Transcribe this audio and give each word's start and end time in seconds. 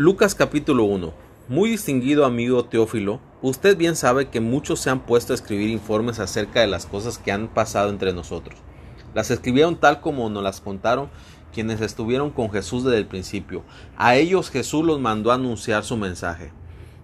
Lucas 0.00 0.36
capítulo 0.36 0.84
1 0.84 1.12
Muy 1.48 1.70
distinguido 1.70 2.24
amigo 2.24 2.64
Teófilo, 2.64 3.18
usted 3.42 3.76
bien 3.76 3.96
sabe 3.96 4.28
que 4.28 4.38
muchos 4.38 4.78
se 4.78 4.90
han 4.90 5.00
puesto 5.00 5.32
a 5.32 5.34
escribir 5.34 5.70
informes 5.70 6.20
acerca 6.20 6.60
de 6.60 6.68
las 6.68 6.86
cosas 6.86 7.18
que 7.18 7.32
han 7.32 7.48
pasado 7.48 7.90
entre 7.90 8.12
nosotros. 8.12 8.56
Las 9.12 9.32
escribieron 9.32 9.74
tal 9.74 10.00
como 10.00 10.30
nos 10.30 10.44
las 10.44 10.60
contaron 10.60 11.10
quienes 11.52 11.80
estuvieron 11.80 12.30
con 12.30 12.48
Jesús 12.52 12.84
desde 12.84 12.98
el 12.98 13.08
principio. 13.08 13.64
A 13.96 14.14
ellos 14.14 14.50
Jesús 14.50 14.84
los 14.84 15.00
mandó 15.00 15.32
a 15.32 15.34
anunciar 15.34 15.82
su 15.82 15.96
mensaje. 15.96 16.52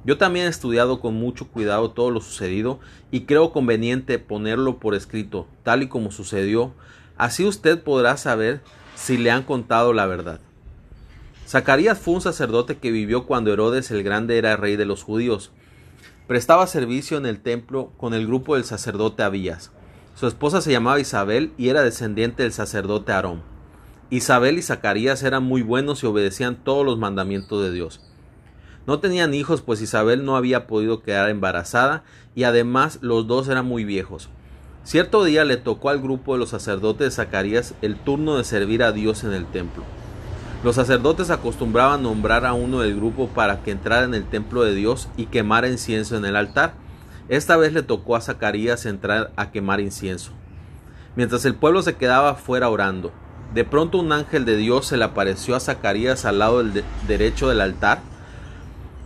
Yo 0.04 0.16
también 0.16 0.46
he 0.46 0.50
estudiado 0.50 1.00
con 1.00 1.14
mucho 1.14 1.48
cuidado 1.48 1.90
todo 1.90 2.12
lo 2.12 2.20
sucedido 2.20 2.78
y 3.10 3.22
creo 3.22 3.50
conveniente 3.50 4.20
ponerlo 4.20 4.78
por 4.78 4.94
escrito, 4.94 5.48
tal 5.64 5.82
y 5.82 5.88
como 5.88 6.12
sucedió. 6.12 6.72
Así 7.16 7.44
usted 7.44 7.82
podrá 7.82 8.16
saber 8.16 8.60
si 8.94 9.18
le 9.18 9.32
han 9.32 9.42
contado 9.42 9.92
la 9.92 10.06
verdad. 10.06 10.38
Zacarías 11.46 11.98
fue 11.98 12.14
un 12.14 12.20
sacerdote 12.22 12.78
que 12.78 12.90
vivió 12.90 13.26
cuando 13.26 13.52
Herodes 13.52 13.90
el 13.90 14.02
Grande 14.02 14.38
era 14.38 14.56
rey 14.56 14.76
de 14.76 14.86
los 14.86 15.02
judíos. 15.02 15.50
Prestaba 16.26 16.66
servicio 16.66 17.18
en 17.18 17.26
el 17.26 17.40
templo 17.40 17.92
con 17.98 18.14
el 18.14 18.26
grupo 18.26 18.54
del 18.54 18.64
sacerdote 18.64 19.22
Abías. 19.22 19.70
Su 20.14 20.26
esposa 20.26 20.62
se 20.62 20.72
llamaba 20.72 21.00
Isabel 21.00 21.52
y 21.58 21.68
era 21.68 21.82
descendiente 21.82 22.44
del 22.44 22.52
sacerdote 22.52 23.12
Aarón. 23.12 23.42
Isabel 24.08 24.58
y 24.58 24.62
Zacarías 24.62 25.22
eran 25.22 25.42
muy 25.42 25.60
buenos 25.60 26.02
y 26.02 26.06
obedecían 26.06 26.56
todos 26.56 26.84
los 26.84 26.98
mandamientos 26.98 27.62
de 27.62 27.72
Dios. 27.72 28.00
No 28.86 29.00
tenían 29.00 29.34
hijos, 29.34 29.60
pues 29.60 29.82
Isabel 29.82 30.24
no 30.24 30.36
había 30.36 30.66
podido 30.66 31.02
quedar 31.02 31.28
embarazada 31.28 32.04
y 32.34 32.44
además 32.44 32.98
los 33.02 33.26
dos 33.26 33.48
eran 33.48 33.66
muy 33.66 33.84
viejos. 33.84 34.30
Cierto 34.82 35.24
día 35.24 35.44
le 35.44 35.56
tocó 35.56 35.90
al 35.90 36.00
grupo 36.00 36.34
de 36.34 36.38
los 36.38 36.50
sacerdotes 36.50 37.06
de 37.06 37.10
Zacarías 37.10 37.74
el 37.82 37.96
turno 37.96 38.36
de 38.36 38.44
servir 38.44 38.82
a 38.82 38.92
Dios 38.92 39.24
en 39.24 39.32
el 39.32 39.46
templo. 39.46 39.84
Los 40.64 40.76
sacerdotes 40.76 41.28
acostumbraban 41.28 42.02
nombrar 42.02 42.46
a 42.46 42.54
uno 42.54 42.80
del 42.80 42.96
grupo 42.96 43.28
para 43.28 43.62
que 43.62 43.70
entrara 43.70 44.06
en 44.06 44.14
el 44.14 44.24
templo 44.24 44.62
de 44.62 44.74
Dios 44.74 45.10
y 45.14 45.26
quemara 45.26 45.68
incienso 45.68 46.16
en 46.16 46.24
el 46.24 46.36
altar. 46.36 46.72
Esta 47.28 47.58
vez 47.58 47.74
le 47.74 47.82
tocó 47.82 48.16
a 48.16 48.22
Zacarías 48.22 48.86
entrar 48.86 49.30
a 49.36 49.50
quemar 49.50 49.80
incienso. 49.80 50.32
Mientras 51.16 51.44
el 51.44 51.54
pueblo 51.54 51.82
se 51.82 51.96
quedaba 51.96 52.34
fuera 52.36 52.70
orando, 52.70 53.12
de 53.52 53.64
pronto 53.64 53.98
un 53.98 54.10
ángel 54.10 54.46
de 54.46 54.56
Dios 54.56 54.86
se 54.86 54.96
le 54.96 55.04
apareció 55.04 55.54
a 55.54 55.60
Zacarías 55.60 56.24
al 56.24 56.38
lado 56.38 56.64
del 56.64 56.82
derecho 57.06 57.50
del 57.50 57.60
altar. 57.60 57.98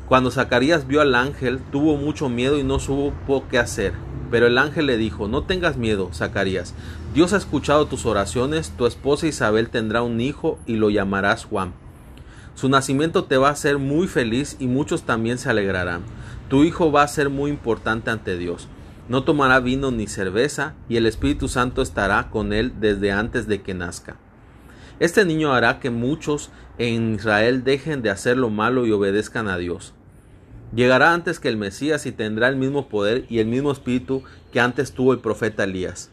Cuando 0.07 0.31
Zacarías 0.31 0.87
vio 0.87 1.01
al 1.01 1.17
ángel, 1.17 1.59
tuvo 1.73 1.97
mucho 1.97 2.29
miedo 2.29 2.57
y 2.57 2.63
no 2.63 2.79
supo 2.79 3.47
qué 3.51 3.59
hacer. 3.59 3.95
Pero 4.31 4.47
el 4.47 4.59
ángel 4.59 4.87
le 4.87 4.97
dijo, 4.97 5.29
no 5.29 5.45
tengas 5.45 5.77
miedo, 5.77 6.11
Zacarías, 6.13 6.75
Dios 7.15 7.33
ha 7.33 7.39
escuchado 7.39 7.87
tus 7.87 8.05
oraciones, 8.07 8.73
tu 8.77 8.87
esposa 8.87 9.27
Isabel 9.27 9.71
tendrá 9.71 10.03
un 10.03 10.21
hijo 10.21 10.59
y 10.67 10.77
lo 10.77 10.91
llamarás 10.91 11.45
Juan. 11.45 11.73
Su 12.55 12.69
nacimiento 12.69 13.25
te 13.25 13.37
va 13.37 13.49
a 13.49 13.53
hacer 13.53 13.79
muy 13.79 14.09
feliz 14.09 14.57
y 14.59 14.67
muchos 14.67 15.05
también 15.05 15.39
se 15.39 15.49
alegrarán. 15.49 16.03
Tu 16.49 16.65
hijo 16.65 16.91
va 16.91 17.03
a 17.03 17.09
ser 17.09 17.31
muy 17.31 17.51
importante 17.51 18.11
ante 18.11 18.37
Dios. 18.37 18.69
No 19.09 19.23
tomará 19.23 19.61
vino 19.61 19.91
ni 19.91 20.07
cerveza 20.07 20.75
y 20.89 20.97
el 20.97 21.07
Espíritu 21.07 21.49
Santo 21.49 21.83
estará 21.83 22.31
con 22.31 22.53
él 22.53 22.75
desde 22.81 23.13
antes 23.13 23.47
de 23.47 23.63
que 23.63 23.75
nazca. 23.75 24.17
Este 24.99 25.25
niño 25.25 25.53
hará 25.55 25.79
que 25.79 25.91
muchos 25.91 26.51
en 26.77 27.15
Israel 27.15 27.63
dejen 27.63 28.03
de 28.03 28.11
hacer 28.11 28.37
lo 28.37 28.51
malo 28.51 28.87
y 28.87 28.93
obedezcan 28.93 29.49
a 29.49 29.57
Dios. 29.57 29.95
Llegará 30.75 31.15
antes 31.15 31.41
que 31.41 31.49
el 31.49 31.57
Mesías 31.57 32.05
y 32.05 32.13
tendrá 32.13 32.49
el 32.49 32.57
mismo 32.57 32.89
poder 32.89 33.25
y 33.31 33.39
el 33.39 33.47
mismo 33.47 33.73
espíritu 33.73 34.23
que 34.53 34.61
antes 34.61 34.93
tuvo 34.93 35.13
el 35.13 35.21
profeta 35.21 35.65
Elías. 35.65 36.11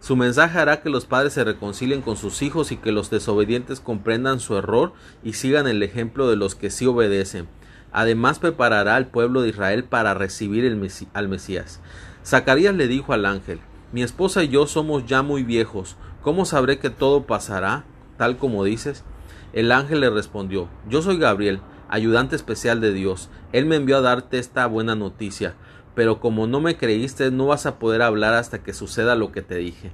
Su 0.00 0.16
mensaje 0.16 0.58
hará 0.58 0.82
que 0.82 0.90
los 0.90 1.06
padres 1.06 1.32
se 1.34 1.44
reconcilien 1.44 2.02
con 2.02 2.16
sus 2.16 2.42
hijos 2.42 2.72
y 2.72 2.76
que 2.76 2.90
los 2.90 3.10
desobedientes 3.10 3.78
comprendan 3.78 4.40
su 4.40 4.56
error 4.56 4.92
y 5.22 5.34
sigan 5.34 5.68
el 5.68 5.80
ejemplo 5.84 6.28
de 6.28 6.34
los 6.34 6.56
que 6.56 6.70
sí 6.70 6.86
obedecen. 6.86 7.46
Además 7.92 8.40
preparará 8.40 8.96
al 8.96 9.06
pueblo 9.06 9.42
de 9.42 9.50
Israel 9.50 9.84
para 9.84 10.14
recibir 10.14 10.66
al 11.14 11.28
Mesías. 11.28 11.80
Zacarías 12.24 12.74
le 12.74 12.88
dijo 12.88 13.12
al 13.12 13.26
ángel, 13.26 13.60
Mi 13.92 14.02
esposa 14.02 14.42
y 14.42 14.48
yo 14.48 14.66
somos 14.66 15.06
ya 15.06 15.22
muy 15.22 15.44
viejos, 15.44 15.96
¿cómo 16.22 16.44
sabré 16.46 16.80
que 16.80 16.90
todo 16.90 17.24
pasará 17.24 17.84
tal 18.16 18.38
como 18.38 18.64
dices? 18.64 19.04
El 19.52 19.70
ángel 19.70 20.00
le 20.00 20.10
respondió, 20.10 20.68
Yo 20.88 21.02
soy 21.02 21.18
Gabriel, 21.18 21.60
ayudante 21.92 22.34
especial 22.34 22.80
de 22.80 22.92
Dios. 22.94 23.28
Él 23.52 23.66
me 23.66 23.76
envió 23.76 23.98
a 23.98 24.00
darte 24.00 24.38
esta 24.38 24.66
buena 24.66 24.96
noticia, 24.96 25.54
pero 25.94 26.20
como 26.20 26.46
no 26.46 26.58
me 26.58 26.78
creíste 26.78 27.30
no 27.30 27.48
vas 27.48 27.66
a 27.66 27.78
poder 27.78 28.00
hablar 28.00 28.32
hasta 28.32 28.62
que 28.62 28.72
suceda 28.72 29.14
lo 29.14 29.30
que 29.30 29.42
te 29.42 29.56
dije. 29.56 29.92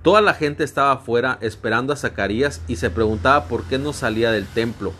Toda 0.00 0.22
la 0.22 0.32
gente 0.32 0.64
estaba 0.64 0.92
afuera 0.92 1.36
esperando 1.42 1.92
a 1.92 1.96
Zacarías 1.96 2.62
y 2.68 2.76
se 2.76 2.88
preguntaba 2.88 3.48
por 3.48 3.64
qué 3.64 3.78
no 3.78 3.92
salía 3.92 4.30
del 4.30 4.46
templo. 4.46 4.94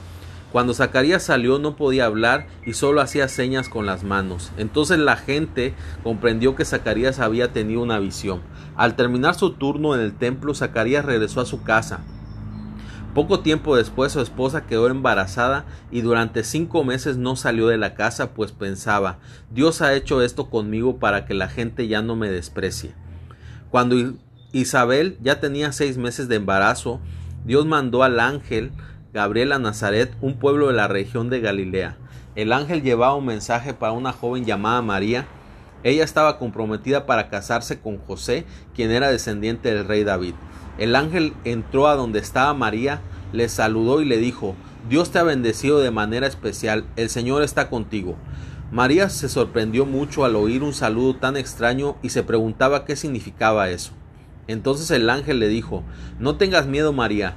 Cuando 0.53 0.75
Zacarías 0.75 1.23
salió 1.23 1.59
no 1.59 1.75
podía 1.75 2.05
hablar 2.05 2.49
y 2.67 2.75
solo 2.75 3.01
hacía 3.01 3.29
señas 3.29 3.71
con 3.71 3.87
las 3.87 4.05
manos. 4.05 4.53
Entonces 4.59 4.99
la 4.99 5.17
gente 5.17 5.75
comprendió 6.03 6.55
que 6.55 6.67
Zacarías 6.67 7.19
había 7.19 7.55
tenido 7.55 7.83
una 7.83 7.99
visión. 7.99 8.43
Al 8.77 8.95
terminar 8.95 9.37
su 9.37 9.53
turno 9.53 9.95
en 9.95 10.03
el 10.03 10.13
templo, 10.13 10.55
Zacarías 10.55 11.07
regresó 11.07 11.41
a 11.41 11.47
su 11.47 11.63
casa. 11.63 12.01
Poco 13.17 13.41
tiempo 13.41 13.77
después 13.77 14.13
su 14.13 14.21
esposa 14.21 14.67
quedó 14.67 14.89
embarazada 14.89 15.65
y 15.91 16.03
durante 16.03 16.45
cinco 16.45 16.85
meses 16.85 17.17
no 17.17 17.35
salió 17.35 17.67
de 17.69 17.79
la 17.79 17.95
casa 17.95 18.35
pues 18.35 18.53
pensaba 18.53 19.21
Dios 19.51 19.81
ha 19.81 19.95
hecho 19.95 20.21
esto 20.21 20.51
conmigo 20.51 20.99
para 20.99 21.25
que 21.25 21.33
la 21.33 21.49
gente 21.49 21.89
ya 21.89 22.03
no 22.03 22.15
me 22.15 22.29
desprecie. 22.29 22.93
Cuando 23.71 23.97
Isabel 24.53 25.17
ya 25.23 25.41
tenía 25.41 25.73
seis 25.73 25.97
meses 25.97 26.29
de 26.29 26.37
embarazo, 26.37 27.01
Dios 27.47 27.65
mandó 27.65 28.03
al 28.03 28.21
ángel 28.21 28.71
Gabriel 29.15 29.53
a 29.53 29.59
Nazaret, 29.59 30.15
un 30.21 30.39
pueblo 30.39 30.67
de 30.67 30.75
la 30.75 30.87
región 30.87 31.31
de 31.31 31.41
Galilea. 31.41 31.97
El 32.35 32.53
ángel 32.53 32.83
llevaba 32.83 33.15
un 33.15 33.25
mensaje 33.25 33.73
para 33.73 33.95
una 33.95 34.13
joven 34.13 34.45
llamada 34.45 34.83
María. 34.83 35.27
Ella 35.85 36.05
estaba 36.05 36.39
comprometida 36.39 37.07
para 37.07 37.31
casarse 37.31 37.81
con 37.81 37.97
José, 37.97 38.45
quien 38.75 38.91
era 38.91 39.11
descendiente 39.11 39.73
del 39.73 39.89
rey 39.89 40.05
David. 40.05 40.35
El 40.79 40.95
ángel 40.95 41.33
entró 41.45 41.89
a 41.89 41.97
donde 41.97 42.19
estaba 42.19 42.53
María, 42.55 43.01
le 43.33 43.49
saludó 43.49 44.03
y 44.03 44.05
le 44.05 44.19
dijo, 44.19 44.55
Dios 44.89 45.11
te 45.11 45.19
ha 45.19 45.23
bendecido 45.23 45.81
de 45.81 45.91
manera 45.91 46.27
especial, 46.27 46.85
el 46.97 47.09
Señor 47.09 47.43
está 47.43 47.69
contigo. 47.71 48.17
María 48.71 49.09
se 49.09 49.29
sorprendió 49.29 49.87
mucho 49.87 50.25
al 50.25 50.37
oír 50.37 50.63
un 50.63 50.75
saludo 50.75 51.17
tan 51.17 51.37
extraño 51.37 51.97
y 52.03 52.11
se 52.11 52.23
preguntaba 52.23 52.85
qué 52.85 52.97
significaba 52.97 53.71
eso. 53.71 53.93
Entonces 54.49 54.91
el 54.91 55.09
ángel 55.09 55.39
le 55.39 55.49
dijo, 55.49 55.83
No 56.19 56.37
tengas 56.37 56.67
miedo 56.67 56.93
María, 56.93 57.35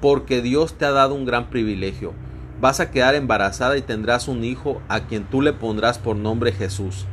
porque 0.00 0.40
Dios 0.40 0.74
te 0.74 0.84
ha 0.84 0.90
dado 0.92 1.14
un 1.14 1.24
gran 1.24 1.50
privilegio. 1.50 2.14
Vas 2.60 2.80
a 2.80 2.90
quedar 2.90 3.14
embarazada 3.14 3.76
y 3.76 3.82
tendrás 3.82 4.28
un 4.28 4.44
hijo 4.44 4.80
a 4.88 5.00
quien 5.00 5.24
tú 5.24 5.42
le 5.42 5.52
pondrás 5.52 5.98
por 5.98 6.16
nombre 6.16 6.52
Jesús. 6.52 7.06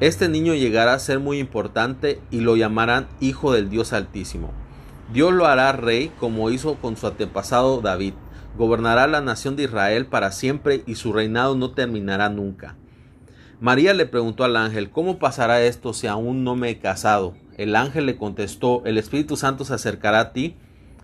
Este 0.00 0.28
niño 0.28 0.54
llegará 0.54 0.94
a 0.94 0.98
ser 0.98 1.18
muy 1.18 1.38
importante 1.38 2.20
y 2.30 2.40
lo 2.40 2.56
llamarán 2.56 3.08
Hijo 3.20 3.52
del 3.52 3.68
Dios 3.68 3.92
Altísimo. 3.92 4.52
Dios 5.12 5.32
lo 5.32 5.46
hará 5.46 5.72
rey 5.72 6.12
como 6.20 6.50
hizo 6.50 6.74
con 6.74 6.98
su 6.98 7.06
antepasado 7.06 7.80
David. 7.80 8.12
Gobernará 8.58 9.06
la 9.06 9.22
nación 9.22 9.56
de 9.56 9.62
Israel 9.64 10.04
para 10.06 10.32
siempre 10.32 10.82
y 10.86 10.96
su 10.96 11.14
reinado 11.14 11.54
no 11.54 11.70
terminará 11.70 12.28
nunca. 12.28 12.76
María 13.60 13.94
le 13.94 14.04
preguntó 14.04 14.44
al 14.44 14.56
ángel, 14.56 14.90
¿cómo 14.90 15.18
pasará 15.18 15.62
esto 15.62 15.94
si 15.94 16.06
aún 16.06 16.44
no 16.44 16.56
me 16.56 16.70
he 16.70 16.78
casado? 16.78 17.34
El 17.56 17.74
ángel 17.74 18.04
le 18.04 18.16
contestó, 18.16 18.82
el 18.84 18.98
Espíritu 18.98 19.36
Santo 19.36 19.64
se 19.64 19.74
acercará 19.74 20.20
a 20.20 20.32
ti, 20.32 20.56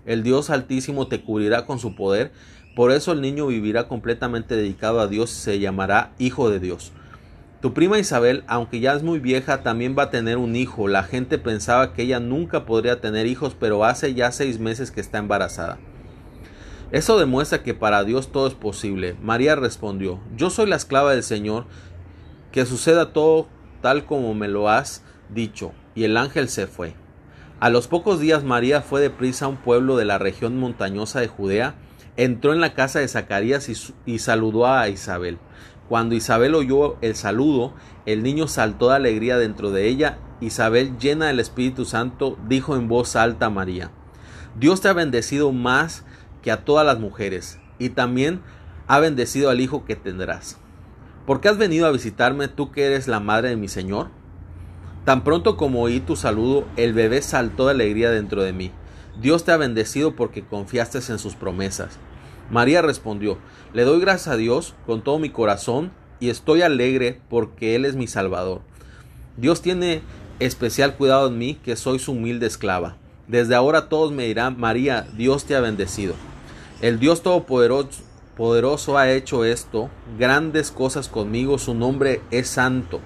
el 0.05 0.21
Dios 0.21 0.51
Altísimo 0.51 1.07
te 1.07 1.21
cubrirá 1.21 1.65
con 1.65 1.79
su 1.79 1.95
poder, 1.95 2.31
por 2.75 2.91
eso 2.91 3.11
el 3.11 3.21
niño 3.21 3.47
vivirá 3.47 3.87
completamente 3.87 4.55
dedicado 4.55 4.99
a 4.99 5.07
Dios 5.07 5.31
y 5.31 5.41
se 5.41 5.59
llamará 5.59 6.13
Hijo 6.19 6.49
de 6.49 6.59
Dios. 6.59 6.91
Tu 7.65 7.73
prima 7.73 7.97
Isabel, 7.97 8.43
aunque 8.45 8.79
ya 8.79 8.93
es 8.93 9.01
muy 9.01 9.17
vieja, 9.17 9.63
también 9.63 9.95
va 9.97 10.03
a 10.03 10.09
tener 10.11 10.37
un 10.37 10.55
hijo. 10.55 10.87
La 10.87 11.01
gente 11.01 11.39
pensaba 11.39 11.93
que 11.93 12.03
ella 12.03 12.19
nunca 12.19 12.63
podría 12.63 13.01
tener 13.01 13.25
hijos, 13.25 13.57
pero 13.59 13.85
hace 13.85 14.13
ya 14.13 14.31
seis 14.31 14.59
meses 14.59 14.91
que 14.91 15.01
está 15.01 15.17
embarazada. 15.17 15.79
Eso 16.91 17.17
demuestra 17.17 17.63
que 17.63 17.73
para 17.73 18.03
Dios 18.03 18.31
todo 18.31 18.45
es 18.45 18.53
posible. 18.53 19.15
María 19.19 19.55
respondió, 19.55 20.19
Yo 20.37 20.51
soy 20.51 20.67
la 20.67 20.75
esclava 20.75 21.13
del 21.13 21.23
Señor, 21.23 21.65
que 22.51 22.67
suceda 22.67 23.13
todo 23.13 23.47
tal 23.81 24.05
como 24.05 24.35
me 24.35 24.47
lo 24.47 24.69
has 24.69 25.03
dicho. 25.29 25.71
Y 25.95 26.03
el 26.03 26.17
ángel 26.17 26.49
se 26.49 26.67
fue. 26.67 26.93
A 27.59 27.71
los 27.71 27.87
pocos 27.87 28.19
días 28.19 28.43
María 28.43 28.83
fue 28.83 29.01
deprisa 29.01 29.45
a 29.45 29.47
un 29.47 29.57
pueblo 29.57 29.97
de 29.97 30.05
la 30.05 30.19
región 30.19 30.55
montañosa 30.59 31.19
de 31.19 31.29
Judea, 31.29 31.73
entró 32.15 32.53
en 32.53 32.61
la 32.61 32.75
casa 32.75 32.99
de 32.99 33.07
Zacarías 33.07 33.69
y, 33.69 33.75
y 34.05 34.19
saludó 34.19 34.67
a 34.67 34.87
Isabel. 34.87 35.39
Cuando 35.89 36.15
Isabel 36.15 36.55
oyó 36.55 36.97
el 37.01 37.15
saludo, 37.15 37.73
el 38.05 38.23
niño 38.23 38.47
saltó 38.47 38.89
de 38.89 38.95
alegría 38.95 39.37
dentro 39.37 39.71
de 39.71 39.87
ella. 39.87 40.17
Isabel, 40.41 40.97
llena 40.97 41.27
del 41.27 41.39
Espíritu 41.39 41.85
Santo, 41.85 42.37
dijo 42.47 42.75
en 42.75 42.87
voz 42.87 43.15
alta 43.15 43.47
a 43.47 43.49
María, 43.51 43.91
Dios 44.59 44.81
te 44.81 44.89
ha 44.89 44.93
bendecido 44.93 45.51
más 45.51 46.03
que 46.41 46.51
a 46.51 46.65
todas 46.65 46.85
las 46.85 46.99
mujeres, 46.99 47.59
y 47.77 47.89
también 47.89 48.41
ha 48.87 48.99
bendecido 48.99 49.49
al 49.49 49.61
hijo 49.61 49.85
que 49.85 49.95
tendrás. 49.95 50.57
¿Por 51.25 51.41
qué 51.41 51.49
has 51.49 51.57
venido 51.57 51.87
a 51.87 51.91
visitarme 51.91 52.47
tú 52.47 52.71
que 52.71 52.85
eres 52.85 53.07
la 53.07 53.19
madre 53.19 53.49
de 53.49 53.55
mi 53.55 53.67
Señor? 53.67 54.09
Tan 55.05 55.23
pronto 55.23 55.57
como 55.57 55.81
oí 55.81 55.99
tu 55.99 56.15
saludo, 56.15 56.65
el 56.77 56.93
bebé 56.93 57.21
saltó 57.21 57.65
de 57.65 57.71
alegría 57.71 58.09
dentro 58.09 58.43
de 58.43 58.53
mí. 58.53 58.71
Dios 59.21 59.43
te 59.43 59.51
ha 59.51 59.57
bendecido 59.57 60.15
porque 60.15 60.43
confiaste 60.43 60.99
en 61.09 61.19
sus 61.19 61.35
promesas. 61.35 61.99
María 62.49 62.81
respondió, 62.81 63.37
Le 63.73 63.83
doy 63.83 63.99
gracias 63.99 64.27
a 64.27 64.37
Dios 64.37 64.75
con 64.85 65.03
todo 65.03 65.19
mi 65.19 65.29
corazón 65.29 65.91
y 66.19 66.29
estoy 66.29 66.61
alegre 66.61 67.19
porque 67.29 67.75
Él 67.75 67.85
es 67.85 67.95
mi 67.95 68.07
Salvador. 68.07 68.61
Dios 69.37 69.61
tiene 69.61 70.01
especial 70.39 70.95
cuidado 70.95 71.27
en 71.27 71.37
mí, 71.37 71.55
que 71.55 71.75
soy 71.75 71.99
su 71.99 72.11
humilde 72.11 72.47
esclava. 72.47 72.97
Desde 73.27 73.55
ahora 73.55 73.89
todos 73.89 74.11
me 74.11 74.25
dirán, 74.25 74.59
María, 74.59 75.07
Dios 75.17 75.45
te 75.45 75.55
ha 75.55 75.59
bendecido. 75.59 76.13
El 76.81 76.99
Dios 76.99 77.23
Todopoderoso 77.23 78.97
ha 78.97 79.11
hecho 79.11 79.45
esto, 79.45 79.89
grandes 80.19 80.71
cosas 80.71 81.07
conmigo, 81.07 81.57
su 81.57 81.73
nombre 81.73 82.21
es 82.31 82.47
santo. 82.47 82.99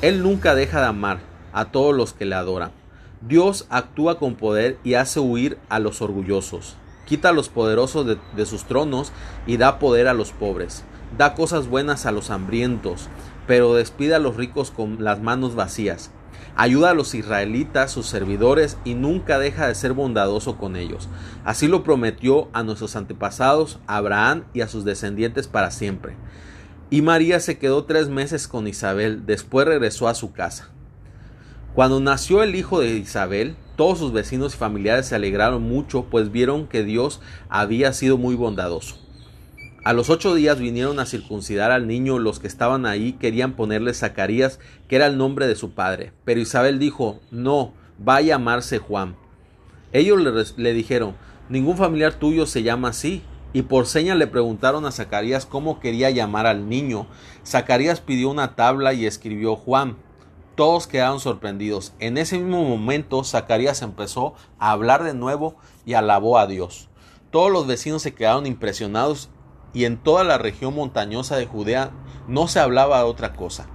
Él 0.00 0.22
nunca 0.22 0.54
deja 0.54 0.80
de 0.80 0.86
amar 0.86 1.18
a 1.52 1.66
todos 1.66 1.94
los 1.94 2.12
que 2.12 2.24
le 2.24 2.34
adoran. 2.34 2.72
Dios 3.20 3.66
actúa 3.68 4.18
con 4.18 4.34
poder 4.34 4.78
y 4.84 4.94
hace 4.94 5.20
huir 5.20 5.58
a 5.68 5.78
los 5.78 6.02
orgullosos. 6.02 6.76
Quita 7.06 7.30
a 7.30 7.32
los 7.32 7.48
poderosos 7.48 8.06
de, 8.06 8.18
de, 8.36 8.46
sus 8.46 8.64
tronos 8.64 9.12
y 9.46 9.56
da 9.56 9.78
poder 9.78 10.08
a 10.08 10.14
los 10.14 10.32
pobres. 10.32 10.84
Da 11.18 11.34
cosas 11.34 11.68
buenas 11.68 12.06
a 12.06 12.12
los 12.12 12.30
hambrientos, 12.30 13.08
pero 13.46 13.74
despide 13.74 14.14
a 14.14 14.18
los 14.18 14.36
ricos 14.36 14.70
con 14.70 15.04
las 15.04 15.20
manos 15.20 15.54
vacías. 15.54 16.10
Ayuda 16.56 16.90
a 16.90 16.94
los 16.94 17.14
israelitas, 17.14 17.90
sus 17.90 18.06
servidores, 18.06 18.78
y 18.84 18.94
nunca 18.94 19.38
deja 19.38 19.66
de 19.66 19.74
ser 19.74 19.92
bondadoso 19.92 20.56
con 20.56 20.76
ellos. 20.76 21.08
Así 21.44 21.66
lo 21.66 21.82
prometió 21.82 22.48
a 22.52 22.62
nuestros 22.62 22.94
antepasados, 22.94 23.80
a 23.86 23.96
Abraham 23.96 24.44
y 24.54 24.60
a 24.60 24.68
sus 24.68 24.84
descendientes 24.84 25.48
para 25.48 25.72
siempre. 25.72 26.14
Y 26.90 27.02
María 27.02 27.40
se 27.40 27.58
quedó 27.58 27.84
tres 27.84 28.08
meses 28.08 28.46
con 28.46 28.68
Isabel, 28.68 29.26
después 29.26 29.66
regresó 29.66 30.06
a 30.06 30.14
su 30.14 30.32
casa. 30.32 30.68
Cuando 31.74 31.98
nació 31.98 32.44
el 32.44 32.54
hijo 32.54 32.78
de 32.78 32.90
Isabel, 32.90 33.56
todos 33.76 33.98
sus 33.98 34.12
vecinos 34.12 34.54
y 34.54 34.58
familiares 34.58 35.06
se 35.06 35.14
alegraron 35.14 35.62
mucho, 35.62 36.04
pues 36.10 36.30
vieron 36.30 36.66
que 36.66 36.84
Dios 36.84 37.20
había 37.48 37.92
sido 37.92 38.18
muy 38.18 38.34
bondadoso. 38.34 38.96
A 39.84 39.92
los 39.92 40.08
ocho 40.08 40.34
días 40.34 40.58
vinieron 40.58 40.98
a 40.98 41.04
circuncidar 41.04 41.70
al 41.70 41.86
niño, 41.86 42.18
los 42.18 42.40
que 42.40 42.46
estaban 42.46 42.86
ahí 42.86 43.12
querían 43.12 43.52
ponerle 43.52 43.92
Zacarías, 43.92 44.58
que 44.88 44.96
era 44.96 45.06
el 45.06 45.18
nombre 45.18 45.46
de 45.46 45.56
su 45.56 45.72
padre. 45.72 46.12
Pero 46.24 46.40
Isabel 46.40 46.78
dijo, 46.78 47.20
no, 47.30 47.74
va 48.06 48.16
a 48.16 48.22
llamarse 48.22 48.78
Juan. 48.78 49.14
Ellos 49.92 50.20
le, 50.22 50.62
le 50.62 50.72
dijeron, 50.72 51.14
ningún 51.50 51.76
familiar 51.76 52.14
tuyo 52.14 52.46
se 52.46 52.62
llama 52.62 52.88
así. 52.88 53.22
Y 53.52 53.62
por 53.62 53.86
señas 53.86 54.16
le 54.16 54.26
preguntaron 54.26 54.86
a 54.86 54.90
Zacarías 54.90 55.44
cómo 55.44 55.78
quería 55.80 56.10
llamar 56.10 56.46
al 56.46 56.68
niño. 56.68 57.06
Zacarías 57.46 58.00
pidió 58.00 58.30
una 58.30 58.56
tabla 58.56 58.94
y 58.94 59.04
escribió 59.04 59.54
Juan. 59.54 59.96
Todos 60.54 60.86
quedaron 60.86 61.18
sorprendidos. 61.18 61.94
En 61.98 62.16
ese 62.16 62.38
mismo 62.38 62.62
momento 62.62 63.24
Zacarías 63.24 63.82
empezó 63.82 64.34
a 64.60 64.70
hablar 64.70 65.02
de 65.02 65.12
nuevo 65.12 65.56
y 65.84 65.94
alabó 65.94 66.38
a 66.38 66.46
Dios. 66.46 66.88
Todos 67.30 67.50
los 67.50 67.66
vecinos 67.66 68.02
se 68.02 68.14
quedaron 68.14 68.46
impresionados 68.46 69.30
y 69.72 69.84
en 69.84 69.96
toda 69.96 70.22
la 70.22 70.38
región 70.38 70.76
montañosa 70.76 71.36
de 71.36 71.46
Judea 71.46 71.90
no 72.28 72.46
se 72.46 72.60
hablaba 72.60 72.98
de 72.98 73.04
otra 73.04 73.32
cosa. 73.32 73.66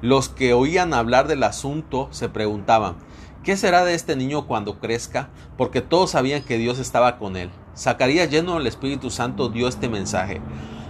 Los 0.00 0.30
que 0.30 0.54
oían 0.54 0.94
hablar 0.94 1.28
del 1.28 1.42
asunto 1.42 2.08
se 2.12 2.30
preguntaban, 2.30 2.96
¿qué 3.44 3.56
será 3.58 3.84
de 3.84 3.94
este 3.94 4.16
niño 4.16 4.46
cuando 4.46 4.78
crezca? 4.78 5.28
Porque 5.58 5.82
todos 5.82 6.12
sabían 6.12 6.42
que 6.42 6.56
Dios 6.56 6.78
estaba 6.78 7.18
con 7.18 7.36
él. 7.36 7.50
Zacarías 7.76 8.30
lleno 8.30 8.54
del 8.54 8.66
Espíritu 8.66 9.10
Santo 9.10 9.50
dio 9.50 9.68
este 9.68 9.90
mensaje. 9.90 10.40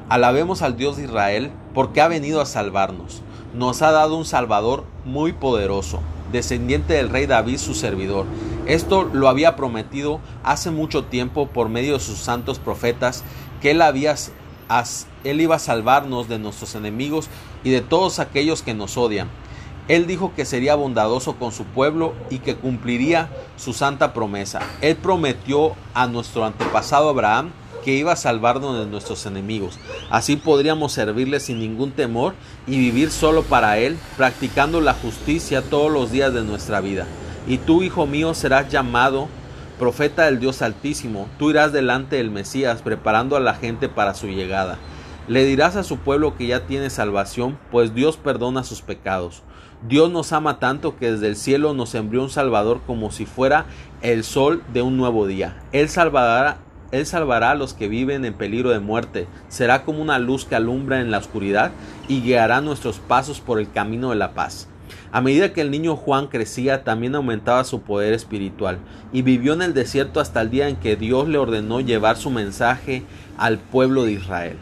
Alabemos 0.08 0.62
al 0.62 0.76
Dios 0.76 0.96
de 0.96 1.04
Israel 1.04 1.50
porque 1.75 2.00
ha 2.00 2.06
venido 2.06 2.40
a 2.40 2.46
salvarnos. 2.46 3.22
Nos 3.54 3.80
ha 3.80 3.90
dado 3.92 4.16
un 4.16 4.26
Salvador 4.26 4.84
muy 5.04 5.32
poderoso, 5.32 6.00
descendiente 6.32 6.94
del 6.94 7.08
rey 7.08 7.26
David 7.26 7.58
su 7.58 7.74
servidor. 7.74 8.26
Esto 8.66 9.04
lo 9.04 9.28
había 9.28 9.56
prometido 9.56 10.20
hace 10.44 10.70
mucho 10.70 11.04
tiempo 11.04 11.48
por 11.48 11.70
medio 11.70 11.94
de 11.94 12.00
sus 12.00 12.18
santos 12.18 12.58
profetas 12.58 13.24
que 13.62 13.70
él, 13.70 13.80
había, 13.80 14.14
él 15.24 15.40
iba 15.40 15.56
a 15.56 15.60
salvarnos 15.60 16.28
de 16.28 16.38
nuestros 16.38 16.74
enemigos 16.74 17.28
y 17.64 17.70
de 17.70 17.80
todos 17.80 18.18
aquellos 18.18 18.62
que 18.62 18.74
nos 18.74 18.98
odian. 18.98 19.28
Él 19.88 20.06
dijo 20.06 20.32
que 20.36 20.44
sería 20.44 20.74
bondadoso 20.74 21.36
con 21.36 21.50
su 21.50 21.64
pueblo 21.64 22.12
y 22.28 22.40
que 22.40 22.56
cumpliría 22.56 23.30
su 23.56 23.72
santa 23.72 24.12
promesa. 24.12 24.60
Él 24.82 24.96
prometió 24.96 25.72
a 25.94 26.06
nuestro 26.06 26.44
antepasado 26.44 27.08
Abraham 27.08 27.52
que 27.88 27.94
iba 27.94 28.12
a 28.12 28.17
salvarnos 28.17 28.79
de 28.79 28.85
nuestros 28.85 29.25
enemigos. 29.25 29.79
Así 30.11 30.37
podríamos 30.37 30.93
servirle 30.93 31.40
sin 31.40 31.58
ningún 31.58 31.90
temor 31.90 32.35
y 32.67 32.76
vivir 32.76 33.11
solo 33.11 33.44
para 33.44 33.79
Él, 33.79 33.96
practicando 34.19 34.82
la 34.82 34.93
justicia 34.93 35.62
todos 35.62 35.90
los 35.90 36.12
días 36.12 36.35
de 36.35 36.43
nuestra 36.43 36.82
vida. 36.82 37.06
Y 37.46 37.56
tú, 37.56 37.82
hijo 37.82 38.06
mío, 38.06 38.35
serás 38.35 38.70
llamado 38.70 39.29
profeta 39.79 40.26
del 40.26 40.38
Dios 40.38 40.61
Altísimo, 40.61 41.31
tú 41.38 41.49
irás 41.49 41.73
delante 41.73 42.17
del 42.17 42.31
Mesías 42.31 42.82
preparando 42.82 43.37
a 43.37 43.40
la 43.40 43.55
gente 43.55 43.88
para 43.88 44.12
su 44.12 44.26
llegada. 44.26 44.76
Le 45.26 45.46
dirás 45.46 45.75
a 45.76 45.82
su 45.82 45.96
pueblo 45.96 46.37
que 46.37 46.46
ya 46.46 46.67
tiene 46.67 46.90
salvación, 46.90 47.58
pues 47.70 47.94
Dios 47.94 48.19
perdona 48.19 48.64
sus 48.64 48.82
pecados. 48.82 49.43
Dios 49.88 50.11
nos 50.11 50.35
ama 50.35 50.58
tanto 50.58 50.99
que 50.99 51.12
desde 51.12 51.29
el 51.29 51.37
cielo 51.37 51.73
nos 51.73 51.94
envió 51.94 52.23
un 52.23 52.29
Salvador 52.29 52.82
como 52.87 53.11
si 53.11 53.25
fuera 53.25 53.64
el 54.02 54.25
sol 54.25 54.62
de 54.75 54.82
un 54.82 54.99
nuevo 54.99 55.26
día. 55.26 55.62
Él 55.73 55.88
salvará, 55.88 56.58
él 56.90 57.06
salvará 57.06 57.50
a 57.50 57.55
los 57.55 57.75
que 57.75 57.88
viven 57.88 58.25
en 58.25 58.35
peligro 58.35 58.70
de 58.70 58.81
muerte. 58.81 59.26
Será 59.49 59.85
como 59.85 60.00
una 60.00 60.19
luz 60.19 60.44
que 60.44 60.55
alumbra 60.55 61.00
en 61.00 61.11
la 61.11 61.19
oscuridad 61.19 61.70
y 62.08 62.23
guiará 62.23 62.61
nuestros 62.61 62.99
pasos 62.99 63.40
por 63.40 63.58
el 63.58 63.70
camino 63.70 64.11
de 64.11 64.17
la 64.17 64.32
paz. 64.32 64.69
A 65.11 65.20
medida 65.20 65.52
que 65.52 65.61
el 65.61 65.70
niño 65.70 65.96
Juan 65.96 66.26
crecía, 66.26 66.85
también 66.85 67.14
aumentaba 67.14 67.64
su 67.64 67.81
poder 67.81 68.12
espiritual, 68.12 68.79
y 69.12 69.23
vivió 69.23 69.55
en 69.55 69.62
el 69.62 69.75
desierto 69.75 70.20
hasta 70.20 70.40
el 70.40 70.50
día 70.50 70.69
en 70.69 70.76
que 70.76 70.96
Dios 70.96 71.29
le 71.29 71.38
ordenó 71.38 71.81
llevar 71.81 72.17
su 72.17 72.31
mensaje 72.31 73.02
al 73.38 73.58
pueblo 73.58 74.05
de 74.05 74.12
Israel. 74.12 74.56